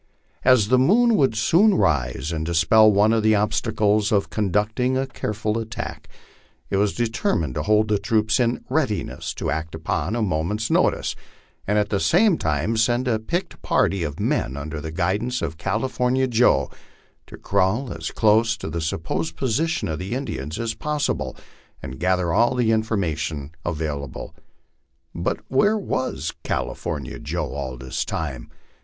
[0.43, 5.05] As the moon would soon rise and dispel one of the obstacles to conducting a
[5.05, 6.09] careful attack,
[6.71, 11.15] it wa determined to hold the troops in readiness to act upon a moment's notice,
[11.67, 16.27] and at the same time send a picked party of men, under guidance of California
[16.27, 16.71] Joe,
[17.27, 21.37] to crawl as close to the supposed position of the Indians as possible,
[21.83, 24.33] and gather all the information available.
[25.13, 28.49] But where was California Joe all this time?